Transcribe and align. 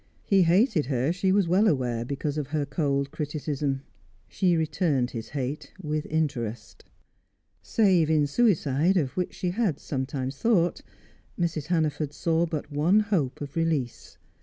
He 0.23 0.41
hated 0.41 0.87
her, 0.87 1.13
she 1.13 1.31
was 1.31 1.47
well 1.47 1.67
aware, 1.67 2.03
because 2.03 2.35
of 2.39 2.47
her 2.47 2.65
cold 2.65 3.11
criticism; 3.11 3.83
she 4.27 4.57
returned 4.57 5.11
his 5.11 5.29
hate 5.29 5.71
with 5.79 6.07
interest. 6.07 6.83
Save 7.61 8.09
in 8.09 8.25
suicide, 8.25 8.97
of 8.97 9.11
which 9.15 9.35
she 9.35 9.51
had 9.51 9.79
sometimes 9.79 10.39
thought, 10.39 10.81
Mrs. 11.39 11.67
Hannaford 11.67 12.13
saw 12.13 12.47
but 12.47 12.71
one 12.71 12.99
hope 13.01 13.41
of 13.41 13.55
release. 13.55 14.17